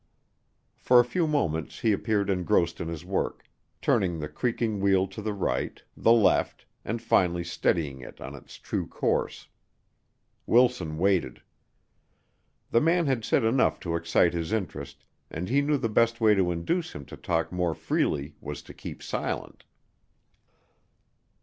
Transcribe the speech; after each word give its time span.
For 0.79 0.99
a 0.99 1.05
few 1.05 1.27
moments 1.27 1.81
he 1.81 1.91
appeared 1.91 2.31
engrossed 2.31 2.81
in 2.81 2.87
his 2.87 3.05
work, 3.05 3.43
turning 3.83 4.17
the 4.17 4.27
creaking 4.27 4.79
wheel 4.79 5.05
to 5.05 5.21
the 5.21 5.31
right, 5.31 5.79
the 5.95 6.11
left, 6.11 6.65
and 6.83 6.99
finally 6.99 7.43
steadying 7.43 7.99
it 8.01 8.19
on 8.19 8.33
its 8.33 8.55
true 8.55 8.87
course. 8.87 9.47
Wilson 10.47 10.97
waited. 10.97 11.43
The 12.71 12.81
man 12.81 13.05
had 13.05 13.23
said 13.23 13.43
enough 13.43 13.79
to 13.81 13.95
excite 13.95 14.33
his 14.33 14.51
interest 14.51 15.05
and 15.29 15.49
he 15.49 15.61
knew 15.61 15.77
the 15.77 15.87
best 15.87 16.19
way 16.19 16.33
to 16.33 16.49
induce 16.51 16.93
him 16.93 17.05
to 17.05 17.15
talk 17.15 17.51
more 17.51 17.75
freely 17.75 18.33
was 18.41 18.63
to 18.63 18.73
keep 18.73 19.03
silent. 19.03 19.65